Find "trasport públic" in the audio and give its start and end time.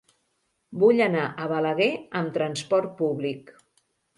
2.39-3.57